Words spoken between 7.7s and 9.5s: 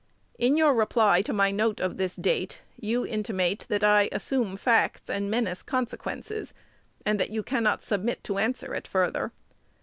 submit to answer it further.